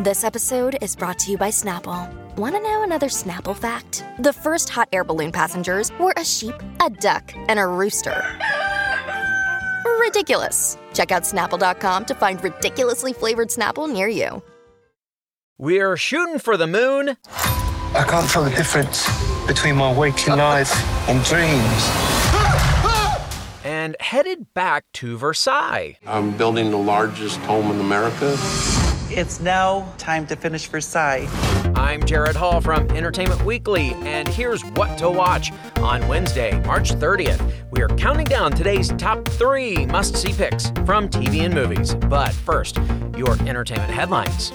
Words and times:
This 0.00 0.22
episode 0.22 0.78
is 0.80 0.94
brought 0.94 1.18
to 1.18 1.32
you 1.32 1.36
by 1.36 1.48
Snapple. 1.48 2.08
Want 2.36 2.54
to 2.54 2.62
know 2.62 2.84
another 2.84 3.08
Snapple 3.08 3.56
fact? 3.56 4.04
The 4.20 4.32
first 4.32 4.68
hot 4.68 4.88
air 4.92 5.02
balloon 5.02 5.32
passengers 5.32 5.90
were 5.98 6.14
a 6.16 6.24
sheep, 6.24 6.54
a 6.80 6.88
duck, 6.88 7.32
and 7.48 7.58
a 7.58 7.66
rooster. 7.66 8.24
Ridiculous. 9.98 10.78
Check 10.94 11.10
out 11.10 11.24
snapple.com 11.24 12.04
to 12.04 12.14
find 12.14 12.42
ridiculously 12.44 13.12
flavored 13.12 13.48
Snapple 13.48 13.92
near 13.92 14.06
you. 14.06 14.40
We're 15.58 15.96
shooting 15.96 16.38
for 16.38 16.56
the 16.56 16.68
moon. 16.68 17.16
I 17.26 18.04
can't 18.08 18.30
tell 18.30 18.44
the 18.44 18.50
difference 18.50 19.04
between 19.48 19.74
my 19.74 19.92
waking 19.92 20.36
life 20.36 20.72
and 21.08 21.24
dreams. 21.24 21.90
And 23.64 23.96
headed 23.98 24.54
back 24.54 24.84
to 24.92 25.18
Versailles. 25.18 25.98
I'm 26.06 26.36
building 26.36 26.70
the 26.70 26.78
largest 26.78 27.40
home 27.40 27.72
in 27.72 27.80
America. 27.80 28.36
It's 29.10 29.40
now 29.40 29.90
time 29.96 30.26
to 30.26 30.36
finish 30.36 30.66
Versailles. 30.66 31.26
I'm 31.74 32.04
Jared 32.04 32.36
Hall 32.36 32.60
from 32.60 32.90
Entertainment 32.90 33.42
Weekly, 33.42 33.94
and 34.02 34.28
here's 34.28 34.62
what 34.62 34.98
to 34.98 35.08
watch 35.08 35.50
on 35.76 36.06
Wednesday, 36.08 36.60
March 36.66 36.92
30th. 36.92 37.40
We 37.70 37.80
are 37.80 37.88
counting 37.88 38.26
down 38.26 38.52
today's 38.52 38.90
top 38.98 39.26
three 39.26 39.86
must 39.86 40.14
see 40.14 40.34
picks 40.34 40.68
from 40.84 41.08
TV 41.08 41.40
and 41.40 41.54
movies. 41.54 41.94
But 41.94 42.32
first, 42.32 42.78
your 43.16 43.32
entertainment 43.48 43.90
headlines. 43.90 44.52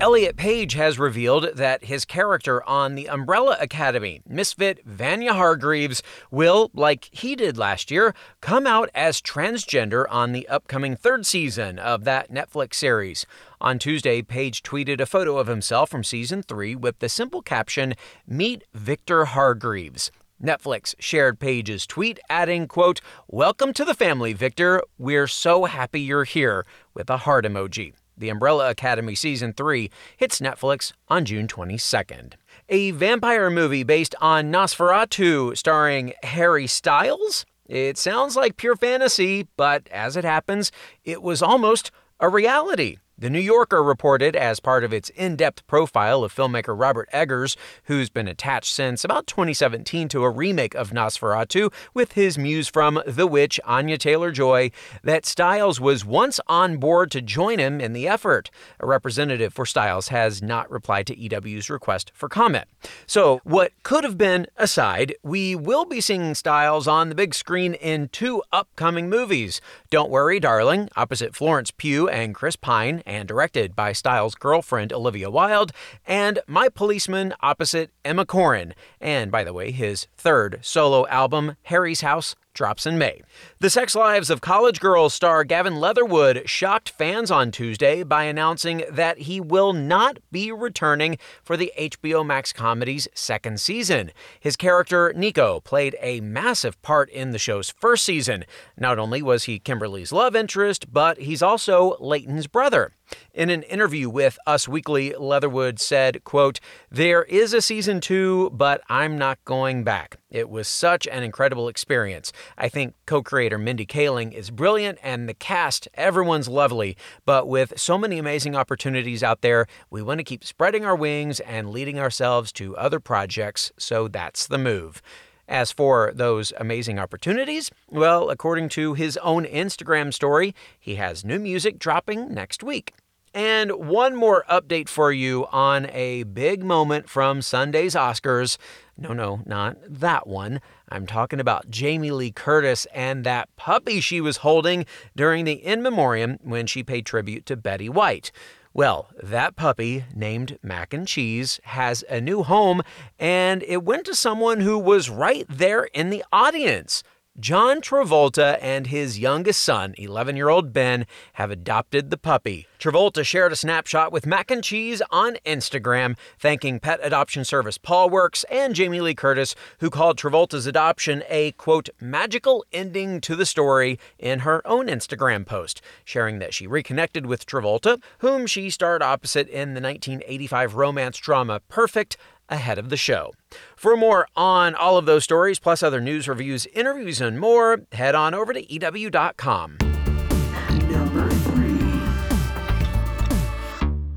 Elliot 0.00 0.36
Page 0.36 0.74
has 0.74 0.96
revealed 0.96 1.56
that 1.56 1.84
his 1.84 2.04
character 2.04 2.62
on 2.68 2.94
the 2.94 3.08
Umbrella 3.08 3.56
Academy, 3.60 4.22
Misfit 4.28 4.78
Vanya 4.84 5.34
Hargreaves, 5.34 6.04
will, 6.30 6.70
like 6.72 7.08
he 7.10 7.34
did 7.34 7.58
last 7.58 7.90
year, 7.90 8.14
come 8.40 8.64
out 8.64 8.90
as 8.94 9.20
transgender 9.20 10.04
on 10.08 10.30
the 10.30 10.46
upcoming 10.48 10.94
third 10.94 11.26
season 11.26 11.80
of 11.80 12.04
that 12.04 12.30
Netflix 12.30 12.74
series. 12.74 13.26
On 13.60 13.76
Tuesday, 13.76 14.22
Page 14.22 14.62
tweeted 14.62 15.00
a 15.00 15.06
photo 15.06 15.36
of 15.36 15.48
himself 15.48 15.90
from 15.90 16.04
season 16.04 16.44
three 16.44 16.76
with 16.76 17.00
the 17.00 17.08
simple 17.08 17.42
caption, 17.42 17.94
Meet 18.24 18.62
Victor 18.72 19.24
Hargreaves. 19.24 20.12
Netflix 20.40 20.94
shared 21.00 21.40
Page's 21.40 21.88
tweet, 21.88 22.20
adding, 22.30 22.68
quote, 22.68 23.00
Welcome 23.26 23.72
to 23.72 23.84
the 23.84 23.94
family, 23.94 24.32
Victor. 24.32 24.80
We're 24.96 25.26
so 25.26 25.64
happy 25.64 26.00
you're 26.00 26.22
here, 26.22 26.64
with 26.94 27.10
a 27.10 27.16
heart 27.16 27.44
emoji. 27.44 27.94
The 28.18 28.30
Umbrella 28.30 28.68
Academy 28.68 29.14
Season 29.14 29.52
3 29.52 29.90
hits 30.16 30.40
Netflix 30.40 30.92
on 31.08 31.24
June 31.24 31.46
22nd. 31.46 32.34
A 32.68 32.90
vampire 32.90 33.48
movie 33.48 33.84
based 33.84 34.16
on 34.20 34.52
Nosferatu 34.52 35.56
starring 35.56 36.12
Harry 36.24 36.66
Styles? 36.66 37.46
It 37.66 37.96
sounds 37.96 38.34
like 38.34 38.56
pure 38.56 38.74
fantasy, 38.74 39.46
but 39.56 39.88
as 39.92 40.16
it 40.16 40.24
happens, 40.24 40.72
it 41.04 41.22
was 41.22 41.42
almost 41.42 41.92
a 42.18 42.28
reality. 42.28 42.96
The 43.20 43.30
New 43.30 43.40
Yorker 43.40 43.82
reported, 43.82 44.36
as 44.36 44.60
part 44.60 44.84
of 44.84 44.92
its 44.92 45.08
in 45.08 45.34
depth 45.34 45.66
profile 45.66 46.22
of 46.22 46.32
filmmaker 46.32 46.78
Robert 46.78 47.08
Eggers, 47.12 47.56
who's 47.86 48.10
been 48.10 48.28
attached 48.28 48.72
since 48.72 49.02
about 49.02 49.26
2017 49.26 50.06
to 50.10 50.22
a 50.22 50.30
remake 50.30 50.76
of 50.76 50.92
Nosferatu 50.92 51.72
with 51.92 52.12
his 52.12 52.38
muse 52.38 52.68
from 52.68 53.02
The 53.04 53.26
Witch, 53.26 53.58
Anya 53.64 53.98
Taylor 53.98 54.30
Joy, 54.30 54.70
that 55.02 55.26
Styles 55.26 55.80
was 55.80 56.04
once 56.04 56.38
on 56.46 56.76
board 56.76 57.10
to 57.10 57.20
join 57.20 57.58
him 57.58 57.80
in 57.80 57.92
the 57.92 58.06
effort. 58.06 58.52
A 58.78 58.86
representative 58.86 59.52
for 59.52 59.66
Styles 59.66 60.08
has 60.08 60.40
not 60.40 60.70
replied 60.70 61.08
to 61.08 61.18
EW's 61.18 61.68
request 61.68 62.12
for 62.14 62.28
comment. 62.28 62.66
So, 63.08 63.40
what 63.42 63.72
could 63.82 64.04
have 64.04 64.16
been 64.16 64.46
aside, 64.56 65.16
we 65.24 65.56
will 65.56 65.86
be 65.86 66.00
seeing 66.00 66.36
Styles 66.36 66.86
on 66.86 67.08
the 67.08 67.16
big 67.16 67.34
screen 67.34 67.74
in 67.74 68.10
two 68.10 68.44
upcoming 68.52 69.10
movies. 69.10 69.60
Don't 69.90 70.08
Worry, 70.08 70.38
Darling, 70.38 70.88
opposite 70.94 71.34
Florence 71.34 71.72
Pugh 71.72 72.08
and 72.08 72.32
Chris 72.32 72.54
Pine 72.54 73.02
and 73.08 73.26
directed 73.26 73.74
by 73.74 73.92
Styles' 73.92 74.34
girlfriend 74.34 74.92
Olivia 74.92 75.30
Wilde, 75.30 75.72
and 76.06 76.38
My 76.46 76.68
Policeman 76.68 77.34
opposite 77.40 77.90
Emma 78.04 78.24
Corrin. 78.24 78.74
And 79.00 79.32
by 79.32 79.42
the 79.42 79.52
way, 79.52 79.70
his 79.72 80.06
third 80.16 80.60
solo 80.62 81.06
album, 81.08 81.56
Harry's 81.62 82.02
House, 82.02 82.36
drops 82.58 82.86
in 82.86 82.98
May. 82.98 83.22
The 83.60 83.70
Sex 83.70 83.94
Lives 83.94 84.30
of 84.30 84.40
College 84.40 84.80
Girls 84.80 85.14
star 85.14 85.44
Gavin 85.44 85.76
Leatherwood 85.76 86.42
shocked 86.44 86.90
fans 86.90 87.30
on 87.30 87.52
Tuesday 87.52 88.02
by 88.02 88.24
announcing 88.24 88.82
that 88.90 89.18
he 89.20 89.40
will 89.40 89.72
not 89.72 90.18
be 90.32 90.50
returning 90.50 91.18
for 91.42 91.56
the 91.56 91.72
HBO 91.78 92.26
Max 92.26 92.52
comedy's 92.52 93.06
second 93.14 93.60
season. 93.60 94.10
His 94.40 94.56
character, 94.56 95.12
Nico, 95.14 95.60
played 95.60 95.96
a 96.00 96.20
massive 96.20 96.82
part 96.82 97.08
in 97.10 97.30
the 97.30 97.38
show's 97.38 97.70
first 97.70 98.04
season. 98.04 98.44
Not 98.76 98.98
only 98.98 99.22
was 99.22 99.44
he 99.44 99.60
Kimberly's 99.60 100.12
love 100.12 100.34
interest, 100.34 100.92
but 100.92 101.18
he's 101.18 101.42
also 101.42 101.96
Leighton's 102.00 102.48
brother. 102.48 102.92
In 103.32 103.50
an 103.50 103.62
interview 103.62 104.10
with 104.10 104.38
Us 104.46 104.68
Weekly, 104.68 105.14
Leatherwood 105.14 105.78
said, 105.78 106.24
quote, 106.24 106.60
There 106.90 107.22
is 107.24 107.54
a 107.54 107.62
season 107.62 108.00
two, 108.00 108.50
but 108.50 108.82
I'm 108.88 109.16
not 109.16 109.42
going 109.44 109.84
back. 109.84 110.18
It 110.30 110.50
was 110.50 110.68
such 110.68 111.06
an 111.06 111.22
incredible 111.22 111.68
experience. 111.68 112.32
I 112.56 112.68
think 112.68 112.94
co 113.06 113.22
creator 113.22 113.58
Mindy 113.58 113.86
Kaling 113.86 114.32
is 114.32 114.50
brilliant 114.50 114.98
and 115.02 115.28
the 115.28 115.34
cast, 115.34 115.88
everyone's 115.94 116.48
lovely. 116.48 116.96
But 117.24 117.48
with 117.48 117.78
so 117.78 117.98
many 117.98 118.18
amazing 118.18 118.56
opportunities 118.56 119.22
out 119.22 119.42
there, 119.42 119.66
we 119.90 120.02
want 120.02 120.18
to 120.18 120.24
keep 120.24 120.44
spreading 120.44 120.84
our 120.84 120.96
wings 120.96 121.40
and 121.40 121.70
leading 121.70 121.98
ourselves 121.98 122.52
to 122.52 122.76
other 122.76 123.00
projects, 123.00 123.72
so 123.78 124.08
that's 124.08 124.46
the 124.46 124.58
move. 124.58 125.02
As 125.48 125.72
for 125.72 126.12
those 126.14 126.52
amazing 126.58 126.98
opportunities, 126.98 127.70
well, 127.88 128.28
according 128.28 128.68
to 128.70 128.92
his 128.94 129.16
own 129.18 129.46
Instagram 129.46 130.12
story, 130.12 130.54
he 130.78 130.96
has 130.96 131.24
new 131.24 131.38
music 131.38 131.78
dropping 131.78 132.34
next 132.34 132.62
week. 132.62 132.92
And 133.34 133.72
one 133.72 134.16
more 134.16 134.44
update 134.50 134.88
for 134.88 135.12
you 135.12 135.46
on 135.52 135.86
a 135.90 136.24
big 136.24 136.64
moment 136.64 137.08
from 137.08 137.40
Sunday's 137.40 137.94
Oscars. 137.94 138.58
No, 138.96 139.12
no, 139.12 139.42
not 139.46 139.76
that 139.88 140.26
one. 140.26 140.60
I'm 140.90 141.06
talking 141.06 141.40
about 141.40 141.70
Jamie 141.70 142.10
Lee 142.10 142.30
Curtis 142.30 142.86
and 142.94 143.24
that 143.24 143.54
puppy 143.56 144.00
she 144.00 144.20
was 144.20 144.38
holding 144.38 144.86
during 145.14 145.44
the 145.44 145.52
In 145.52 145.82
Memoriam 145.82 146.38
when 146.42 146.66
she 146.66 146.82
paid 146.82 147.04
tribute 147.04 147.44
to 147.46 147.56
Betty 147.56 147.88
White. 147.88 148.32
Well, 148.72 149.08
that 149.22 149.56
puppy, 149.56 150.04
named 150.14 150.58
Mac 150.62 150.94
and 150.94 151.06
Cheese, 151.06 151.60
has 151.64 152.04
a 152.08 152.20
new 152.20 152.42
home, 152.42 152.82
and 153.18 153.62
it 153.64 153.82
went 153.82 154.06
to 154.06 154.14
someone 154.14 154.60
who 154.60 154.78
was 154.78 155.10
right 155.10 155.46
there 155.48 155.84
in 155.84 156.10
the 156.10 156.24
audience. 156.32 157.02
John 157.40 157.80
Travolta 157.80 158.58
and 158.60 158.88
his 158.88 159.20
youngest 159.20 159.60
son, 159.60 159.94
11 159.96 160.34
year 160.34 160.48
old 160.48 160.72
Ben, 160.72 161.06
have 161.34 161.52
adopted 161.52 162.10
the 162.10 162.18
puppy. 162.18 162.66
Travolta 162.80 163.24
shared 163.24 163.52
a 163.52 163.56
snapshot 163.56 164.10
with 164.10 164.26
Mac 164.26 164.50
and 164.50 164.62
Cheese 164.62 165.02
on 165.10 165.36
Instagram, 165.46 166.16
thanking 166.40 166.80
pet 166.80 166.98
adoption 167.00 167.44
service 167.44 167.78
PawWorks 167.78 168.44
and 168.50 168.74
Jamie 168.74 169.00
Lee 169.00 169.14
Curtis, 169.14 169.54
who 169.78 169.88
called 169.88 170.18
Travolta's 170.18 170.66
adoption 170.66 171.22
a, 171.28 171.52
quote, 171.52 171.88
magical 172.00 172.64
ending 172.72 173.20
to 173.20 173.36
the 173.36 173.46
story 173.46 174.00
in 174.18 174.40
her 174.40 174.60
own 174.66 174.88
Instagram 174.88 175.46
post, 175.46 175.80
sharing 176.04 176.40
that 176.40 176.52
she 176.52 176.66
reconnected 176.66 177.24
with 177.24 177.46
Travolta, 177.46 178.02
whom 178.18 178.48
she 178.48 178.68
starred 178.68 179.02
opposite 179.02 179.46
in 179.46 179.74
the 179.74 179.80
1985 179.80 180.74
romance 180.74 181.18
drama 181.18 181.60
Perfect 181.68 182.16
ahead 182.48 182.78
of 182.78 182.88
the 182.88 182.96
show. 182.96 183.32
For 183.76 183.96
more 183.96 184.28
on 184.36 184.74
all 184.74 184.96
of 184.96 185.06
those 185.06 185.24
stories, 185.24 185.58
plus 185.58 185.82
other 185.82 186.00
news, 186.00 186.28
reviews, 186.28 186.66
interviews, 186.66 187.20
and 187.20 187.38
more, 187.38 187.82
head 187.92 188.14
on 188.14 188.34
over 188.34 188.52
to 188.52 188.72
EW.com. 188.72 189.87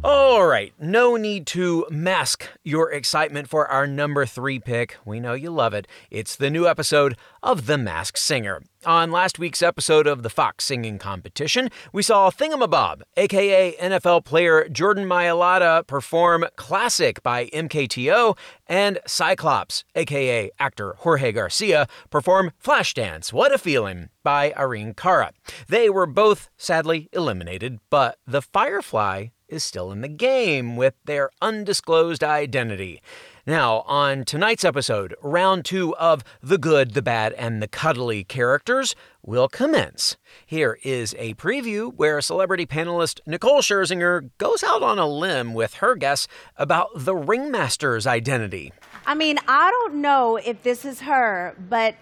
All 0.03 0.47
right, 0.47 0.73
no 0.79 1.15
need 1.15 1.45
to 1.47 1.85
mask 1.91 2.47
your 2.63 2.91
excitement 2.91 3.47
for 3.47 3.67
our 3.67 3.85
number 3.85 4.25
three 4.25 4.57
pick. 4.57 4.97
We 5.05 5.19
know 5.19 5.33
you 5.33 5.51
love 5.51 5.75
it. 5.75 5.87
It's 6.09 6.35
the 6.35 6.49
new 6.49 6.65
episode 6.67 7.15
of 7.43 7.67
The 7.67 7.77
Masked 7.77 8.17
Singer. 8.17 8.63
On 8.83 9.11
last 9.11 9.37
week's 9.37 9.61
episode 9.61 10.07
of 10.07 10.23
the 10.23 10.29
Fox 10.31 10.65
Singing 10.65 10.97
Competition, 10.97 11.69
we 11.93 12.01
saw 12.01 12.31
Thingamabob, 12.31 13.03
aka 13.15 13.75
NFL 13.79 14.25
player 14.25 14.67
Jordan 14.67 15.05
Mailata, 15.05 15.85
perform 15.85 16.47
Classic 16.55 17.21
by 17.21 17.45
MKTO, 17.47 18.35
and 18.65 18.97
Cyclops, 19.05 19.83
aka 19.93 20.49
actor 20.57 20.95
Jorge 20.97 21.31
Garcia, 21.31 21.87
perform 22.09 22.53
Flashdance, 22.63 23.31
What 23.31 23.53
a 23.53 23.59
Feeling 23.59 24.09
by 24.23 24.51
Irene 24.57 24.95
Cara. 24.95 25.31
They 25.67 25.87
were 25.87 26.07
both 26.07 26.49
sadly 26.57 27.07
eliminated, 27.13 27.79
but 27.91 28.17
the 28.25 28.41
Firefly 28.41 29.27
is 29.51 29.63
still 29.63 29.91
in 29.91 30.01
the 30.01 30.07
game 30.07 30.75
with 30.75 30.93
their 31.05 31.29
undisclosed 31.41 32.23
identity. 32.23 33.01
Now, 33.45 33.81
on 33.81 34.23
tonight's 34.23 34.63
episode, 34.63 35.15
round 35.21 35.65
two 35.65 35.95
of 35.95 36.23
the 36.43 36.59
good, 36.59 36.93
the 36.93 37.01
bad, 37.01 37.33
and 37.33 37.61
the 37.61 37.67
cuddly 37.67 38.23
characters 38.23 38.95
will 39.23 39.47
commence. 39.47 40.15
Here 40.45 40.77
is 40.83 41.15
a 41.17 41.33
preview 41.33 41.91
where 41.93 42.21
celebrity 42.21 42.67
panelist 42.67 43.19
Nicole 43.25 43.61
Scherzinger 43.61 44.29
goes 44.37 44.63
out 44.63 44.83
on 44.83 44.99
a 44.99 45.07
limb 45.07 45.55
with 45.55 45.75
her 45.75 45.95
guess 45.95 46.27
about 46.55 46.89
the 46.95 47.15
ringmaster's 47.15 48.05
identity. 48.05 48.71
I 49.07 49.15
mean, 49.15 49.39
I 49.47 49.71
don't 49.71 49.95
know 49.95 50.37
if 50.37 50.61
this 50.61 50.85
is 50.85 51.01
her, 51.01 51.55
but 51.57 51.95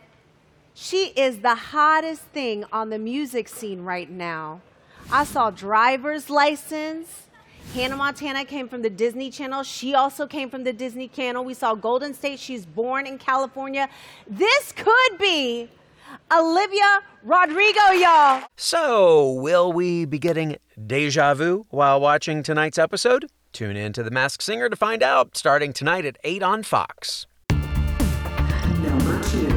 she 0.73 1.07
is 1.15 1.39
the 1.39 1.55
hottest 1.55 2.21
thing 2.23 2.65
on 2.71 2.89
the 2.89 2.99
music 2.99 3.47
scene 3.47 3.81
right 3.81 4.09
now. 4.09 4.61
I 5.11 5.23
saw 5.23 5.51
driver's 5.51 6.29
license. 6.29 7.28
Hannah 7.73 7.95
Montana 7.95 8.45
came 8.45 8.67
from 8.67 8.81
the 8.81 8.89
Disney 8.89 9.29
Channel. 9.29 9.61
She 9.61 9.93
also 9.93 10.25
came 10.25 10.49
from 10.49 10.63
the 10.63 10.73
Disney 10.73 11.07
Channel. 11.07 11.45
We 11.45 11.53
saw 11.53 11.75
Golden 11.75 12.15
State. 12.15 12.39
She's 12.39 12.65
born 12.65 13.05
in 13.05 13.19
California. 13.19 13.87
This 14.27 14.71
could 14.71 15.17
be 15.19 15.69
Olivia 16.35 17.01
Rodrigo, 17.23 17.91
y'all. 17.91 18.43
So, 18.57 19.33
will 19.33 19.71
we 19.71 20.05
be 20.05 20.17
getting 20.17 20.57
deja 20.87 21.35
vu 21.35 21.67
while 21.69 22.01
watching 22.01 22.41
tonight's 22.41 22.79
episode? 22.79 23.27
Tune 23.53 23.77
in 23.77 23.93
to 23.93 24.01
The 24.01 24.11
Masked 24.11 24.41
Singer 24.41 24.69
to 24.69 24.75
find 24.75 25.03
out, 25.03 25.37
starting 25.37 25.71
tonight 25.71 26.05
at 26.05 26.17
8 26.23 26.41
on 26.41 26.63
Fox. 26.63 27.27
Number 28.81 29.21
two. 29.25 29.49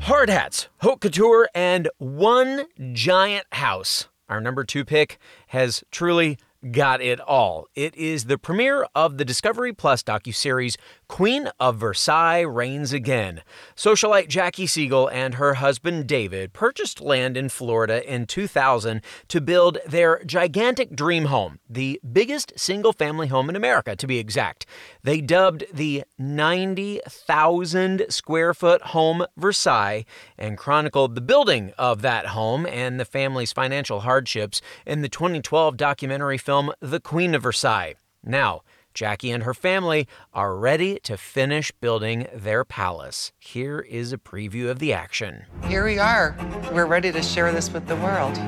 Hard 0.00 0.30
hats, 0.30 0.68
haute 0.80 1.00
couture, 1.00 1.48
and 1.54 1.88
one 1.98 2.66
giant 2.92 3.46
house. 3.52 4.08
Our 4.28 4.40
number 4.40 4.64
two 4.64 4.84
pick 4.84 5.18
has 5.48 5.84
truly 5.90 6.38
got 6.72 7.00
it 7.00 7.20
all. 7.20 7.66
It 7.74 7.94
is 7.94 8.24
the 8.24 8.38
premiere 8.38 8.86
of 8.94 9.18
the 9.18 9.24
Discovery 9.24 9.72
Plus 9.72 10.02
docuseries 10.02 10.76
Queen 11.08 11.48
of 11.60 11.76
Versailles 11.76 12.42
Reigns 12.42 12.92
Again. 12.92 13.42
Socialite 13.76 14.28
Jackie 14.28 14.66
Siegel 14.66 15.08
and 15.08 15.34
her 15.34 15.54
husband 15.54 16.06
David 16.06 16.52
purchased 16.52 17.00
land 17.00 17.36
in 17.36 17.48
Florida 17.48 18.04
in 18.12 18.26
2000 18.26 19.00
to 19.28 19.40
build 19.40 19.78
their 19.86 20.22
gigantic 20.24 20.96
dream 20.96 21.26
home, 21.26 21.60
the 21.70 22.00
biggest 22.12 22.52
single 22.58 22.92
family 22.92 23.28
home 23.28 23.48
in 23.48 23.56
America, 23.56 23.94
to 23.94 24.06
be 24.06 24.18
exact. 24.18 24.66
They 25.04 25.20
dubbed 25.20 25.64
the 25.72 26.04
90,000 26.18 28.06
square 28.08 28.52
foot 28.52 28.82
home 28.82 29.24
Versailles 29.36 30.04
and 30.36 30.58
chronicled 30.58 31.14
the 31.14 31.20
building 31.20 31.72
of 31.78 32.02
that 32.02 32.26
home 32.26 32.66
and 32.66 32.98
the 32.98 33.04
family's 33.04 33.52
financial 33.52 34.00
hardships 34.00 34.60
in 34.84 35.02
the 35.02 35.08
2012 35.08 35.76
documentary 35.76 36.38
film 36.38 36.72
The 36.80 37.00
Queen 37.00 37.34
of 37.34 37.44
Versailles. 37.44 37.94
Now, 38.24 38.62
Jackie 38.96 39.30
and 39.30 39.42
her 39.42 39.52
family 39.52 40.08
are 40.32 40.56
ready 40.56 40.98
to 41.00 41.18
finish 41.18 41.70
building 41.70 42.26
their 42.34 42.64
palace. 42.64 43.30
Here 43.38 43.78
is 43.78 44.10
a 44.10 44.16
preview 44.16 44.70
of 44.70 44.78
the 44.78 44.94
action. 44.94 45.44
Here 45.68 45.84
we 45.84 45.98
are. 45.98 46.34
We're 46.72 46.86
ready 46.86 47.12
to 47.12 47.20
share 47.20 47.52
this 47.52 47.70
with 47.70 47.86
the 47.88 47.96
world. 47.96 48.38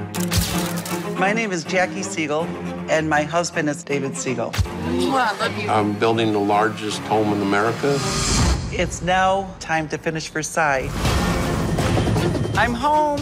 My 1.19 1.35
name 1.35 1.53
is 1.53 1.65
Jackie 1.65 2.03
Siegel, 2.03 2.45
and 2.89 3.11
my 3.11 3.25
husband 3.25 3.69
is 3.69 3.85
David 3.85 4.17
Siegel. 4.17 4.55
I'm 5.69 5.93
building 5.99 6.33
the 6.33 6.41
largest 6.41 7.03
home 7.03 7.35
in 7.35 7.43
America. 7.43 7.99
It's 8.73 9.03
now 9.03 9.55
time 9.61 9.87
to 9.91 9.99
finish 9.99 10.29
Versailles. 10.29 10.89
I'm 12.57 12.73
home. 12.73 13.21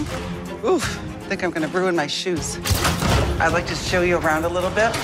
Oof, 0.64 0.96
I 1.00 1.28
think 1.28 1.42
I'm 1.42 1.50
gonna 1.50 1.66
ruin 1.66 1.96
my 1.96 2.06
shoes. 2.06 2.56
I'd 3.40 3.52
like 3.52 3.66
to 3.66 3.74
show 3.74 4.02
you 4.02 4.18
around 4.18 4.44
a 4.44 4.48
little 4.48 4.70
bit. 4.70 4.94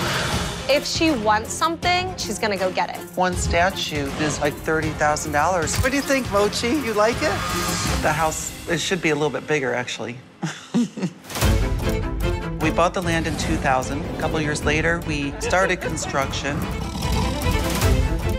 If 0.73 0.87
she 0.87 1.11
wants 1.11 1.53
something, 1.53 2.17
she's 2.17 2.39
gonna 2.39 2.57
go 2.57 2.73
get 2.73 2.89
it. 2.89 2.97
One 3.15 3.35
statue 3.35 4.07
is 4.23 4.41
like 4.41 4.55
$30,000. 4.55 5.83
What 5.83 5.91
do 5.91 5.97
you 5.97 6.03
think, 6.03 6.33
Mochi? 6.33 6.69
You 6.69 6.95
like 6.95 7.17
it? 7.17 7.37
The 8.01 8.11
house, 8.11 8.51
it 8.71 8.79
should 8.79 9.03
be 9.03 9.11
a 9.11 9.15
little 9.15 9.29
bit 9.29 9.47
bigger, 9.47 9.75
actually. 9.75 10.17
we 12.63 12.71
bought 12.71 12.95
the 12.95 13.03
land 13.03 13.27
in 13.27 13.37
2000. 13.37 14.03
A 14.03 14.19
couple 14.19 14.41
years 14.41 14.65
later, 14.65 15.03
we 15.07 15.39
started 15.41 15.83
construction. 15.83 16.59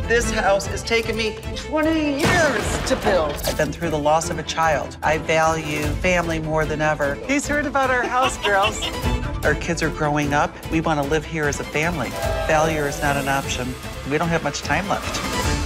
This 0.07 0.31
house 0.31 0.65
has 0.65 0.81
taken 0.81 1.15
me 1.15 1.37
20 1.55 2.19
years 2.19 2.79
to 2.87 2.95
build. 3.03 3.35
I've 3.45 3.57
been 3.57 3.71
through 3.71 3.91
the 3.91 3.99
loss 3.99 4.31
of 4.31 4.39
a 4.39 4.43
child. 4.43 4.97
I 5.03 5.19
value 5.19 5.83
family 6.01 6.39
more 6.39 6.65
than 6.65 6.81
ever. 6.81 7.13
He's 7.27 7.47
heard 7.47 7.67
about 7.67 7.91
our 7.91 8.01
house, 8.01 8.43
girls. 8.43 8.81
Our 9.43 9.55
kids 9.55 9.83
are 9.83 9.89
growing 9.89 10.33
up. 10.33 10.53
We 10.71 10.79
want 10.79 11.03
to 11.03 11.09
live 11.09 11.25
here 11.25 11.49
as 11.49 11.59
a 11.59 11.65
family. 11.65 12.11
Failure 12.47 12.87
is 12.87 13.01
not 13.01 13.17
an 13.17 13.27
option. 13.27 13.67
We 14.09 14.17
don't 14.17 14.29
have 14.29 14.41
much 14.41 14.61
time 14.61 14.87
left. 14.87 15.17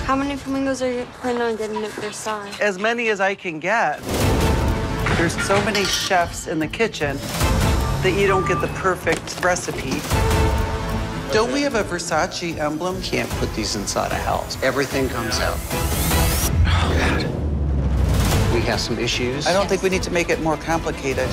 How 0.03 0.15
many 0.15 0.35
flamingos 0.35 0.81
are 0.81 0.91
you 0.91 1.05
planning 1.21 1.43
on 1.43 1.57
getting 1.57 1.83
at 1.83 1.91
Versailles? 1.91 2.51
As 2.59 2.79
many 2.79 3.09
as 3.09 3.19
I 3.19 3.35
can 3.35 3.59
get. 3.59 4.01
There's 5.17 5.39
so 5.45 5.63
many 5.63 5.85
chefs 5.85 6.47
in 6.47 6.57
the 6.57 6.67
kitchen 6.67 7.17
that 8.01 8.15
you 8.19 8.25
don't 8.25 8.47
get 8.47 8.61
the 8.61 8.67
perfect 8.79 9.43
recipe. 9.43 10.01
Don't 11.31 11.53
we 11.53 11.61
have 11.61 11.75
a 11.75 11.83
Versace 11.83 12.57
emblem? 12.57 12.99
Can't 13.03 13.29
put 13.31 13.53
these 13.53 13.75
inside 13.75 14.11
a 14.11 14.15
house. 14.15 14.57
Everything 14.63 15.07
comes 15.07 15.37
out. 15.39 15.57
Oh, 16.65 16.95
God. 16.97 18.53
We 18.55 18.61
have 18.61 18.79
some 18.79 18.97
issues. 18.97 19.45
I 19.45 19.53
don't 19.53 19.67
think 19.69 19.83
we 19.83 19.89
need 19.89 20.03
to 20.03 20.11
make 20.11 20.29
it 20.29 20.41
more 20.41 20.57
complicated. 20.57 21.29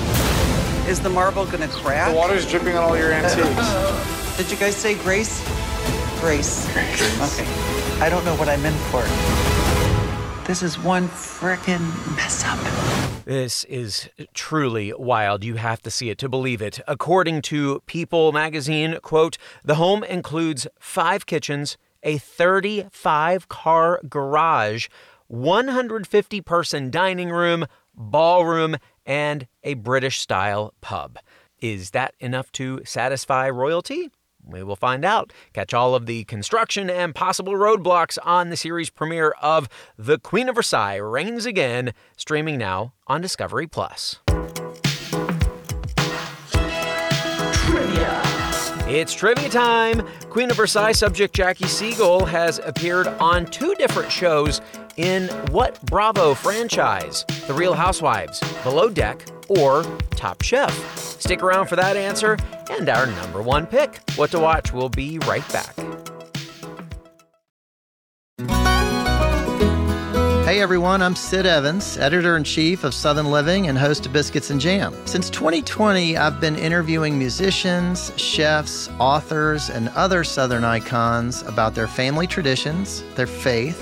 Is 0.87 0.99
the 0.99 1.09
marble 1.09 1.47
gonna 1.47 1.67
crack? 1.67 2.11
The 2.11 2.15
water's 2.15 2.45
dripping 2.47 2.77
on 2.77 2.83
all 2.83 2.95
your 2.95 3.11
antiques. 3.11 4.37
Did 4.37 4.51
you 4.51 4.57
guys 4.57 4.75
say 4.75 4.93
grace? 4.93 5.43
Grace. 6.19 6.71
Grace. 6.73 7.39
Okay. 7.39 7.47
I 7.99 8.07
don't 8.07 8.23
know 8.23 8.35
what 8.35 8.49
I'm 8.49 8.63
in 8.63 8.73
for. 8.91 9.01
This 10.45 10.61
is 10.61 10.77
one 10.77 11.07
frickin' 11.07 11.79
mess 12.15 12.43
up. 12.45 12.59
This 13.25 13.63
is 13.63 14.09
truly 14.35 14.93
wild. 14.93 15.43
You 15.43 15.55
have 15.55 15.81
to 15.81 15.89
see 15.89 16.11
it 16.11 16.19
to 16.19 16.29
believe 16.29 16.61
it. 16.61 16.79
According 16.87 17.41
to 17.43 17.81
People 17.87 18.31
magazine, 18.31 18.99
quote, 19.01 19.39
the 19.63 19.75
home 19.75 20.03
includes 20.03 20.67
five 20.79 21.25
kitchens, 21.25 21.77
a 22.03 22.19
35 22.19 23.47
car 23.47 23.99
garage, 24.07 24.87
150 25.29 26.41
person 26.41 26.91
dining 26.91 27.31
room, 27.31 27.65
ballroom, 27.95 28.75
and 29.05 29.47
a 29.63 29.75
British 29.75 30.19
style 30.19 30.73
pub. 30.81 31.19
Is 31.61 31.91
that 31.91 32.13
enough 32.19 32.51
to 32.53 32.81
satisfy 32.85 33.49
royalty? 33.49 34.11
We 34.47 34.63
will 34.63 34.75
find 34.75 35.03
out. 35.03 35.33
Catch 35.53 35.73
all 35.73 35.95
of 35.95 36.05
the 36.05 36.23
construction 36.25 36.89
and 36.89 37.15
possible 37.15 37.53
roadblocks 37.53 38.17
on 38.23 38.49
the 38.49 38.57
series 38.57 38.89
premiere 38.89 39.31
of 39.41 39.67
The 39.97 40.19
Queen 40.19 40.49
of 40.49 40.55
Versailles 40.55 40.97
Reigns 40.97 41.45
Again, 41.45 41.93
streaming 42.15 42.57
now 42.57 42.93
on 43.07 43.21
Discovery 43.21 43.67
Plus. 43.67 44.19
Trivia. 47.65 48.21
It's 48.87 49.13
trivia 49.13 49.49
time. 49.49 50.07
Queen 50.29 50.51
of 50.51 50.57
Versailles 50.57 50.91
subject 50.91 51.33
Jackie 51.33 51.65
Siegel 51.67 52.25
has 52.25 52.59
appeared 52.59 53.07
on 53.07 53.45
two 53.47 53.73
different 53.75 54.11
shows 54.11 54.61
in 54.97 55.27
what 55.51 55.81
Bravo 55.85 56.33
franchise? 56.33 57.25
The 57.47 57.53
Real 57.53 57.73
Housewives, 57.73 58.41
Below 58.63 58.89
Deck, 58.89 59.25
or 59.49 59.83
Top 60.11 60.41
Chef? 60.41 60.73
Stick 61.19 61.43
around 61.43 61.67
for 61.67 61.75
that 61.75 61.97
answer 61.97 62.37
and 62.69 62.89
our 62.89 63.05
number 63.05 63.41
one 63.41 63.65
pick. 63.65 63.99
What 64.15 64.31
to 64.31 64.39
watch, 64.39 64.73
we'll 64.73 64.89
be 64.89 65.19
right 65.19 65.47
back. 65.51 65.75
Hey 70.45 70.61
everyone, 70.61 71.01
I'm 71.01 71.15
Sid 71.15 71.47
Evans, 71.47 71.97
editor 71.97 72.37
in 72.37 72.43
chief 72.43 72.83
of 72.83 72.93
Southern 72.93 73.31
Living 73.31 73.67
and 73.67 73.77
host 73.77 74.05
of 74.05 74.13
Biscuits 74.13 74.51
and 74.51 74.61
Jam. 74.61 74.95
Since 75.05 75.31
2020, 75.31 76.17
I've 76.17 76.39
been 76.39 76.55
interviewing 76.55 77.17
musicians, 77.17 78.11
chefs, 78.15 78.87
authors, 78.99 79.71
and 79.71 79.89
other 79.89 80.23
Southern 80.23 80.63
icons 80.63 81.41
about 81.41 81.73
their 81.73 81.87
family 81.87 82.27
traditions, 82.27 83.03
their 83.15 83.25
faith, 83.25 83.81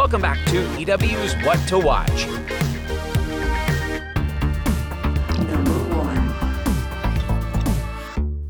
Welcome 0.00 0.22
back 0.22 0.42
to 0.46 0.62
EW's 0.78 1.34
What 1.44 1.58
to 1.68 1.78
Watch. 1.78 2.26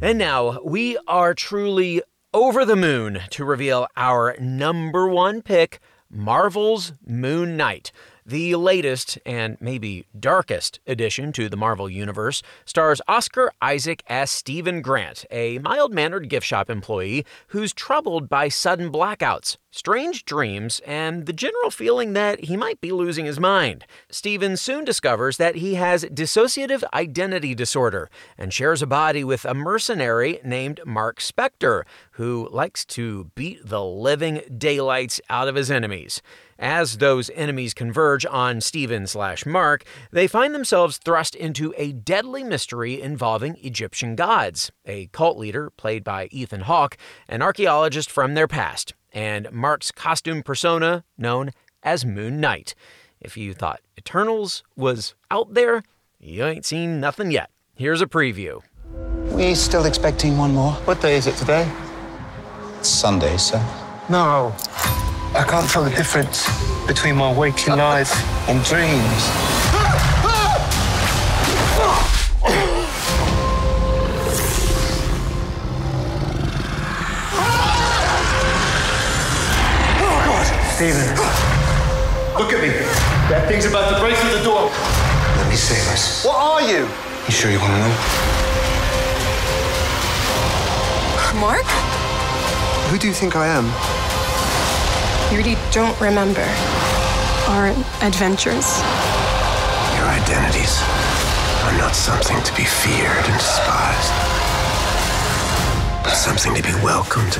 And 0.00 0.16
now 0.16 0.60
we 0.64 0.96
are 1.08 1.34
truly 1.34 2.02
over 2.32 2.64
the 2.64 2.76
moon 2.76 3.22
to 3.30 3.44
reveal 3.44 3.88
our 3.96 4.36
number 4.38 5.08
one 5.08 5.42
pick, 5.42 5.80
Marvel's 6.08 6.92
Moon 7.04 7.56
Knight. 7.56 7.90
The 8.30 8.54
latest 8.54 9.18
and 9.26 9.56
maybe 9.60 10.06
darkest 10.16 10.78
addition 10.86 11.32
to 11.32 11.48
the 11.48 11.56
Marvel 11.56 11.90
Universe 11.90 12.44
stars 12.64 13.00
Oscar 13.08 13.50
Isaac 13.60 14.04
as 14.06 14.30
Stephen 14.30 14.82
Grant, 14.82 15.24
a 15.32 15.58
mild 15.58 15.92
mannered 15.92 16.28
gift 16.28 16.46
shop 16.46 16.70
employee 16.70 17.26
who's 17.48 17.72
troubled 17.72 18.28
by 18.28 18.48
sudden 18.48 18.92
blackouts, 18.92 19.56
strange 19.72 20.24
dreams, 20.24 20.80
and 20.86 21.26
the 21.26 21.32
general 21.32 21.70
feeling 21.72 22.12
that 22.12 22.44
he 22.44 22.56
might 22.56 22.80
be 22.80 22.92
losing 22.92 23.24
his 23.24 23.40
mind. 23.40 23.84
Stephen 24.10 24.56
soon 24.56 24.84
discovers 24.84 25.36
that 25.36 25.56
he 25.56 25.74
has 25.74 26.04
dissociative 26.04 26.84
identity 26.94 27.52
disorder 27.52 28.08
and 28.38 28.52
shares 28.52 28.80
a 28.80 28.86
body 28.86 29.24
with 29.24 29.44
a 29.44 29.54
mercenary 29.54 30.38
named 30.44 30.78
Mark 30.86 31.18
Spector, 31.18 31.82
who 32.20 32.46
likes 32.52 32.84
to 32.84 33.30
beat 33.34 33.66
the 33.66 33.82
living 33.82 34.42
daylights 34.58 35.22
out 35.30 35.48
of 35.48 35.54
his 35.54 35.70
enemies. 35.70 36.20
As 36.58 36.98
those 36.98 37.30
enemies 37.30 37.72
converge 37.72 38.26
on 38.26 38.60
Stephen 38.60 39.06
slash 39.06 39.46
Mark, 39.46 39.84
they 40.12 40.26
find 40.26 40.54
themselves 40.54 40.98
thrust 40.98 41.34
into 41.34 41.72
a 41.78 41.92
deadly 41.92 42.44
mystery 42.44 43.00
involving 43.00 43.56
Egyptian 43.62 44.16
gods, 44.16 44.70
a 44.84 45.06
cult 45.12 45.38
leader 45.38 45.70
played 45.70 46.04
by 46.04 46.28
Ethan 46.30 46.60
Hawke, 46.60 46.98
an 47.26 47.40
archaeologist 47.40 48.10
from 48.10 48.34
their 48.34 48.46
past, 48.46 48.92
and 49.14 49.50
Mark's 49.50 49.90
costume 49.90 50.42
persona 50.42 51.04
known 51.16 51.52
as 51.82 52.04
Moon 52.04 52.38
Knight. 52.38 52.74
If 53.18 53.38
you 53.38 53.54
thought 53.54 53.80
Eternals 53.96 54.62
was 54.76 55.14
out 55.30 55.54
there, 55.54 55.84
you 56.18 56.44
ain't 56.44 56.66
seen 56.66 57.00
nothing 57.00 57.30
yet. 57.30 57.48
Here's 57.76 58.02
a 58.02 58.06
preview. 58.06 58.60
We 59.32 59.54
still 59.54 59.86
expecting 59.86 60.36
one 60.36 60.52
more. 60.52 60.72
What 60.84 61.00
day 61.00 61.16
is 61.16 61.26
it 61.26 61.36
today? 61.36 61.66
It's 62.80 62.88
Sunday, 62.88 63.36
sir. 63.36 63.58
No. 64.08 64.54
I 65.34 65.44
can't 65.46 65.68
tell 65.68 65.84
the 65.84 65.90
difference 65.90 66.48
between 66.86 67.14
my 67.16 67.30
waking 67.30 67.76
life 67.76 68.10
and 68.48 68.64
dreams. 68.64 69.22
Oh, 80.00 80.22
God! 80.24 80.46
Stephen, 80.72 81.04
Look 82.38 82.54
at 82.54 82.62
me. 82.62 82.70
That 83.28 83.46
thing's 83.46 83.66
about 83.66 83.92
to 83.92 84.00
break 84.00 84.16
through 84.16 84.38
the 84.38 84.42
door. 84.42 84.70
let 85.36 85.48
me 85.50 85.56
save 85.56 85.86
us. 85.92 86.24
What 86.24 86.36
are 86.36 86.62
you? 86.62 86.88
You 87.26 87.32
sure 87.32 87.50
you 87.50 87.60
want 87.60 87.72
to 87.74 87.78
know? 87.80 87.94
Mark? 91.38 91.99
Who 92.90 92.98
do 92.98 93.06
you 93.06 93.14
think 93.14 93.36
I 93.36 93.46
am? 93.46 93.66
You 95.30 95.38
really 95.38 95.56
don't 95.70 95.94
remember 96.00 96.42
our 97.46 97.68
adventures. 98.02 98.66
Your 99.94 100.08
identities 100.08 100.82
are 101.62 101.78
not 101.78 101.94
something 101.94 102.42
to 102.42 102.56
be 102.56 102.64
feared 102.64 103.24
and 103.26 103.38
despised, 103.38 104.12
but 106.02 106.14
something 106.14 106.52
to 106.52 106.62
be 106.64 106.74
welcomed. 106.82 107.38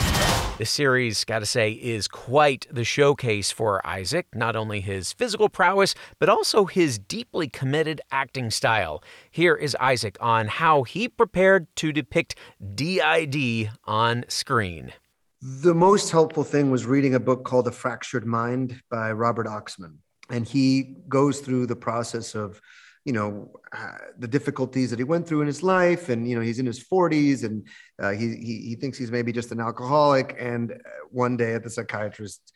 The 0.58 0.66
series, 0.66 1.24
gotta 1.24 1.46
say, 1.46 1.72
is 1.72 2.06
quite 2.06 2.68
the 2.70 2.84
showcase 2.84 3.50
for 3.50 3.84
Isaac, 3.84 4.28
not 4.32 4.54
only 4.54 4.80
his 4.80 5.12
physical 5.12 5.48
prowess, 5.48 5.96
but 6.20 6.28
also 6.28 6.66
his 6.66 6.96
deeply 6.96 7.48
committed 7.48 8.00
acting 8.12 8.52
style. 8.52 9.02
Here 9.32 9.56
is 9.56 9.76
Isaac 9.80 10.16
on 10.20 10.46
how 10.46 10.84
he 10.84 11.08
prepared 11.08 11.66
to 11.74 11.92
depict 11.92 12.36
DID 12.76 13.70
on 13.84 14.24
screen. 14.28 14.92
The 15.42 15.74
most 15.74 16.10
helpful 16.10 16.44
thing 16.44 16.70
was 16.70 16.84
reading 16.84 17.14
a 17.14 17.20
book 17.20 17.44
called 17.44 17.64
The 17.64 17.72
Fractured 17.72 18.26
Mind 18.26 18.82
by 18.90 19.12
Robert 19.12 19.46
Oxnam. 19.46 19.96
And 20.28 20.46
he 20.46 20.96
goes 21.08 21.40
through 21.40 21.64
the 21.64 21.76
process 21.76 22.34
of, 22.34 22.60
you 23.06 23.14
know, 23.14 23.50
uh, 23.72 23.96
the 24.18 24.28
difficulties 24.28 24.90
that 24.90 24.98
he 24.98 25.04
went 25.04 25.26
through 25.26 25.40
in 25.40 25.46
his 25.46 25.62
life. 25.62 26.10
And, 26.10 26.28
you 26.28 26.36
know, 26.36 26.42
he's 26.42 26.58
in 26.58 26.66
his 26.66 26.84
40s 26.84 27.44
and 27.44 27.66
uh, 27.98 28.10
he, 28.10 28.36
he, 28.36 28.58
he 28.68 28.74
thinks 28.74 28.98
he's 28.98 29.10
maybe 29.10 29.32
just 29.32 29.50
an 29.50 29.60
alcoholic. 29.60 30.36
And 30.38 30.72
uh, 30.72 30.76
one 31.10 31.38
day 31.38 31.54
at 31.54 31.64
the 31.64 31.70
psychiatrist, 31.70 32.52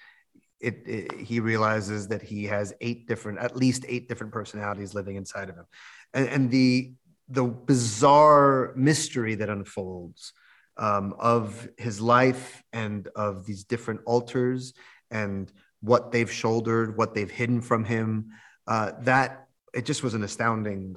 it, 0.61 0.83
it, 0.85 1.13
he 1.13 1.41
realizes 1.41 2.09
that 2.09 2.21
he 2.21 2.45
has 2.45 2.75
eight 2.83 3.09
different, 3.09 3.39
at 3.39 3.57
least 3.57 3.87
eight 3.89 4.09
different 4.09 4.35
personalities 4.35 4.93
living 4.93 5.17
inside 5.17 5.49
of 5.49 5.57
him. 5.57 5.67
And, 6.13 6.29
and 6.29 6.51
the, 6.51 6.93
the 7.31 7.45
bizarre 7.45 8.75
mystery 8.77 9.37
that 9.37 9.49
unfolds 9.49 10.35
um, 10.77 11.15
of 11.19 11.69
his 11.79 12.01
life 12.01 12.63
and 12.73 13.09
of 13.15 13.47
these 13.47 13.65
different 13.65 14.01
alters 14.07 14.75
and 15.11 15.53
what 15.81 16.13
they've 16.13 16.31
shouldered, 16.31 16.97
what 16.97 17.15
they've 17.15 17.31
hidden 17.31 17.61
from 17.61 17.85
him. 17.85 18.31
Uh, 18.67 18.93
that 19.03 19.49
it 19.75 19.85
just 19.85 20.03
was 20.03 20.15
an 20.15 20.23
astounding 20.23 20.97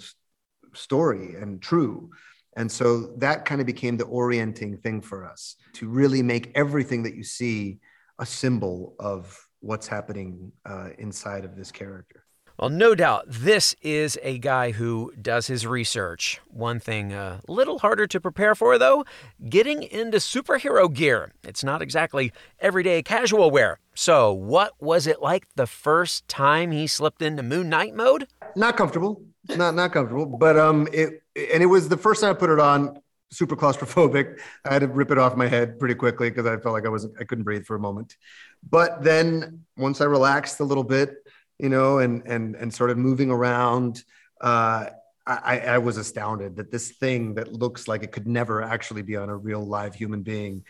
story 0.74 1.36
and 1.36 1.62
true. 1.62 2.10
And 2.56 2.72
so 2.72 3.14
that 3.18 3.46
kind 3.46 3.62
of 3.62 3.68
became 3.68 3.98
the 3.98 4.06
orienting 4.06 4.78
thing 4.78 5.02
for 5.02 5.26
us 5.26 5.56
to 5.74 5.88
really 5.88 6.24
make 6.24 6.52
everything 6.56 7.04
that 7.04 7.16
you 7.16 7.24
see 7.24 7.80
a 8.20 8.26
symbol 8.26 8.96
of 9.00 9.38
what's 9.60 9.88
happening 9.88 10.52
uh, 10.66 10.90
inside 10.98 11.46
of 11.46 11.56
this 11.56 11.72
character. 11.72 12.24
Well, 12.60 12.72
no 12.72 12.96
doubt, 12.96 13.26
this 13.28 13.76
is 13.84 14.18
a 14.24 14.40
guy 14.40 14.72
who 14.72 15.14
does 15.22 15.46
his 15.46 15.68
research. 15.68 16.42
One 16.48 16.80
thing 16.80 17.14
a 17.14 17.40
little 17.48 17.78
harder 17.78 18.08
to 18.08 18.20
prepare 18.20 18.56
for, 18.56 18.80
though, 18.80 19.06
getting 19.48 19.84
into 19.84 20.18
superhero 20.18 20.92
gear. 20.92 21.34
It's 21.44 21.64
not 21.64 21.84
exactly 21.84 22.32
everyday 22.60 23.04
casual 23.04 23.52
wear. 23.52 23.78
So, 23.94 24.34
what 24.34 24.74
was 24.82 25.06
it 25.06 25.22
like 25.22 25.46
the 25.56 25.68
first 25.68 26.28
time 26.28 26.72
he 26.72 26.88
slipped 26.88 27.22
into 27.22 27.44
Moon 27.44 27.70
Knight 27.70 27.94
mode? 27.94 28.28
Not 28.56 28.76
comfortable, 28.76 29.22
not 29.50 29.76
not 29.76 29.92
comfortable, 29.92 30.26
but 30.26 30.58
um, 30.58 30.88
it 30.92 31.22
and 31.36 31.62
it 31.62 31.68
was 31.68 31.90
the 31.90 31.98
first 31.98 32.22
time 32.22 32.32
I 32.32 32.34
put 32.34 32.50
it 32.50 32.60
on. 32.60 33.00
Super 33.30 33.58
claustrophobic. 33.58 34.40
I 34.66 34.74
had 34.74 34.80
to 34.80 34.88
rip 34.88 35.12
it 35.12 35.20
off 35.20 35.36
my 35.36 35.48
head 35.48 35.78
pretty 35.78 35.96
quickly 35.96 36.32
because 36.32 36.48
I 36.48 36.58
felt 36.58 36.74
like 36.74 36.86
I 36.86 36.90
wasn't, 36.90 37.14
I 37.20 37.26
couldn't 37.26 37.44
breathe 37.44 37.66
for 37.66 37.76
a 37.76 37.80
moment. 37.80 38.16
But 38.68 39.04
then 39.04 39.66
once 39.76 40.00
I 40.00 40.06
relaxed 40.06 40.62
a 40.62 40.64
little 40.64 40.86
bit, 40.86 41.18
you 41.60 41.70
know, 41.70 42.00
and 42.00 42.26
and 42.26 42.56
and 42.56 42.74
started 42.74 42.98
moving 42.98 43.32
around, 43.32 44.04
uh, 44.42 44.88
I, 45.26 45.60
I 45.60 45.78
was 45.80 45.98
astounded 45.98 46.56
that 46.56 46.72
this 46.72 46.92
thing 46.92 47.36
that 47.36 47.52
looks 47.52 47.88
like 47.88 48.04
it 48.04 48.12
could 48.12 48.28
never 48.28 48.62
actually 48.62 49.02
be 49.02 49.18
on 49.18 49.30
a 49.30 49.36
real 49.36 49.66
live 49.66 49.94
human 49.94 50.22
being, 50.22 50.64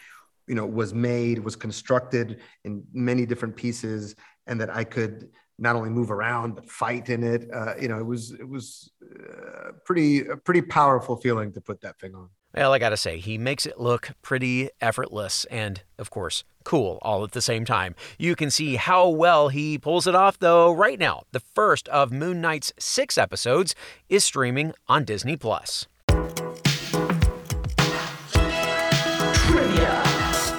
you 0.47 0.55
know, 0.55 0.65
was 0.65 0.93
made, 0.93 1.39
was 1.39 1.55
constructed 1.55 2.41
in 2.63 2.83
many 2.91 3.25
different 3.25 3.55
pieces, 3.55 4.15
and 4.47 4.59
that 4.61 4.75
I 4.75 4.83
could 4.83 5.29
not 5.59 5.75
only 5.75 5.89
move 5.89 6.11
around 6.11 6.55
but 6.55 6.69
fight 6.69 7.09
in 7.09 7.23
it. 7.23 7.49
Uh, 7.53 7.73
you 7.79 7.87
know, 7.87 7.99
it 7.99 8.05
was 8.05 8.31
it 8.31 8.47
was 8.47 8.91
uh, 9.03 9.71
pretty 9.85 10.27
a 10.27 10.37
pretty 10.37 10.61
powerful 10.61 11.15
feeling 11.15 11.51
to 11.53 11.61
put 11.61 11.81
that 11.81 11.99
thing 11.99 12.15
on. 12.15 12.29
Well, 12.57 12.73
I 12.73 12.79
gotta 12.79 12.97
say, 12.97 13.19
he 13.19 13.37
makes 13.37 13.67
it 13.67 13.79
look 13.79 14.09
pretty 14.23 14.71
effortless 14.81 15.45
and, 15.51 15.83
of 15.99 16.09
course, 16.09 16.43
cool 16.63 16.97
all 17.03 17.23
at 17.23 17.33
the 17.33 17.41
same 17.41 17.65
time. 17.65 17.93
You 18.17 18.35
can 18.35 18.49
see 18.49 18.77
how 18.77 19.09
well 19.09 19.49
he 19.49 19.77
pulls 19.77 20.07
it 20.07 20.15
off, 20.15 20.39
though, 20.39 20.71
right 20.71 20.97
now. 20.97 21.25
The 21.33 21.39
first 21.39 21.87
of 21.89 22.11
Moon 22.11 22.41
Knight's 22.41 22.73
six 22.79 23.15
episodes 23.15 23.75
is 24.09 24.25
streaming 24.25 24.73
on 24.87 25.03
Disney 25.03 25.37
Plus. 25.37 25.85
Trivia. 29.45 30.01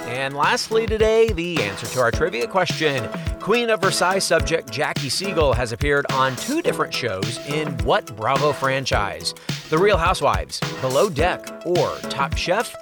And 0.07 0.37
lastly, 0.37 0.87
today, 0.87 1.33
the 1.33 1.61
answer 1.61 1.85
to 1.87 1.99
our 1.99 2.11
trivia 2.11 2.47
question. 2.47 3.09
Queen 3.41 3.69
of 3.69 3.81
Versailles 3.81 4.19
subject 4.19 4.71
Jackie 4.71 5.09
Siegel 5.09 5.51
has 5.51 5.73
appeared 5.73 6.09
on 6.13 6.37
two 6.37 6.61
different 6.61 6.93
shows 6.93 7.45
in 7.49 7.77
what 7.79 8.15
Bravo 8.15 8.53
franchise? 8.53 9.33
The 9.69 9.77
Real 9.77 9.97
Housewives, 9.97 10.59
Below 10.81 11.11
Deck, 11.11 11.47
or 11.63 11.95
Top 12.09 12.35
Chef? 12.35 12.75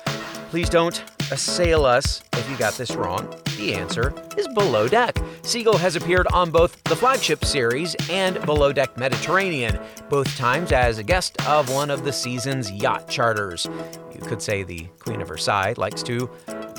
Please 0.50 0.70
don't 0.70 1.03
assail 1.32 1.84
us 1.84 2.24
if 2.32 2.50
you 2.50 2.56
got 2.56 2.75
this 2.75 2.96
wrong. 2.96 3.36
The 3.58 3.75
answer 3.75 4.13
is 4.38 4.48
Below 4.56 4.88
Deck. 4.88 5.17
Siegel 5.41 5.77
has 5.77 5.98
appeared 5.98 6.27
on 6.27 6.50
both 6.50 6.82
the 6.86 6.96
flagship 6.96 7.44
series 7.44 7.94
and 8.10 8.41
Below 8.46 8.72
Deck 8.72 8.98
Mediterranean, 8.98 9.77
both 10.08 10.34
times 10.38 10.72
as 10.72 10.98
a 10.98 11.03
guest 11.03 11.46
of 11.46 11.70
one 11.70 11.91
of 11.91 12.06
the 12.06 12.13
season's 12.13 12.72
yacht 12.72 13.10
charters. 13.10 13.67
You 14.13 14.22
could 14.22 14.41
say 14.41 14.63
the 14.63 14.88
Queen 15.00 15.22
of 15.22 15.27
Versailles 15.27 15.74
likes 15.75 16.01
to 16.03 16.29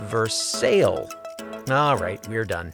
versail. 0.05 1.11
All 1.69 1.99
right, 1.99 2.27
we're 2.29 2.47
done. 2.47 2.73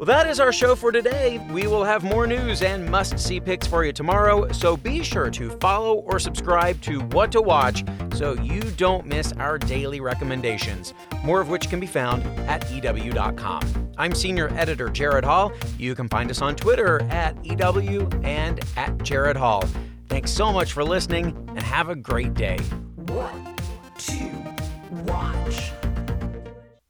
Well, 0.00 0.06
that 0.06 0.26
is 0.26 0.40
our 0.40 0.50
show 0.50 0.74
for 0.76 0.92
today. 0.92 1.46
We 1.52 1.66
will 1.66 1.84
have 1.84 2.02
more 2.02 2.26
news 2.26 2.62
and 2.62 2.90
must 2.90 3.18
see 3.18 3.38
picks 3.38 3.66
for 3.66 3.84
you 3.84 3.92
tomorrow, 3.92 4.50
so 4.50 4.74
be 4.74 5.02
sure 5.02 5.28
to 5.32 5.50
follow 5.58 5.96
or 5.96 6.18
subscribe 6.18 6.80
to 6.80 7.00
What 7.08 7.30
to 7.32 7.42
Watch 7.42 7.84
so 8.14 8.32
you 8.32 8.62
don't 8.78 9.04
miss 9.04 9.32
our 9.32 9.58
daily 9.58 10.00
recommendations, 10.00 10.94
more 11.22 11.42
of 11.42 11.50
which 11.50 11.68
can 11.68 11.80
be 11.80 11.86
found 11.86 12.22
at 12.48 12.64
EW.com. 12.70 13.92
I'm 13.98 14.14
Senior 14.14 14.48
Editor 14.54 14.88
Jared 14.88 15.22
Hall. 15.22 15.52
You 15.76 15.94
can 15.94 16.08
find 16.08 16.30
us 16.30 16.40
on 16.40 16.56
Twitter 16.56 17.02
at 17.10 17.36
EW 17.44 18.08
and 18.22 18.58
at 18.78 19.02
Jared 19.02 19.36
Hall. 19.36 19.64
Thanks 20.08 20.30
so 20.30 20.50
much 20.50 20.72
for 20.72 20.82
listening 20.82 21.36
and 21.48 21.62
have 21.62 21.90
a 21.90 21.94
great 21.94 22.32
day. 22.32 22.56
What 22.96 23.49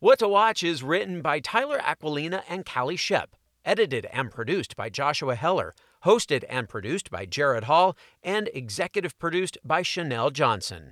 What 0.02 0.21
to 0.21 0.28
Watch 0.28 0.62
is 0.62 0.83
written 0.83 1.21
by 1.21 1.40
Tyler 1.40 1.78
Aquilina 1.78 2.42
and 2.49 2.64
Callie 2.64 2.97
Shep. 2.97 3.37
edited 3.66 4.07
and 4.07 4.30
produced 4.30 4.75
by 4.75 4.88
Joshua 4.88 5.35
Heller, 5.35 5.75
hosted 6.07 6.42
and 6.49 6.71
produced 6.71 7.11
by 7.11 7.26
Jared 7.26 7.64
Hall, 7.64 7.99
and 8.23 8.49
executive 8.54 9.19
produced 9.19 9.59
by 9.62 9.83
Chanel 9.83 10.30
Johnson. 10.30 10.88